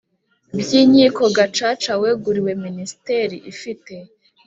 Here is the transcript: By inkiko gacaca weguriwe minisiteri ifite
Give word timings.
By 0.57 0.69
inkiko 0.81 1.23
gacaca 1.37 1.91
weguriwe 2.01 2.51
minisiteri 2.65 3.35
ifite 3.51 3.93